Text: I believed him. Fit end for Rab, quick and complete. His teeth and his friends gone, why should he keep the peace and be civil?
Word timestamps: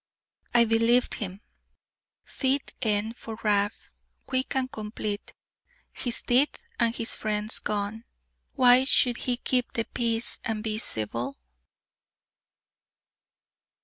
I 0.55 0.65
believed 0.65 1.13
him. 1.13 1.41
Fit 2.23 2.73
end 2.81 3.15
for 3.17 3.37
Rab, 3.43 3.71
quick 4.25 4.55
and 4.55 4.71
complete. 4.71 5.31
His 5.93 6.23
teeth 6.23 6.57
and 6.79 6.95
his 6.95 7.13
friends 7.13 7.59
gone, 7.59 8.05
why 8.53 8.83
should 8.85 9.17
he 9.17 9.37
keep 9.37 9.73
the 9.73 9.83
peace 9.85 10.39
and 10.43 10.63
be 10.63 10.79
civil? 10.79 11.37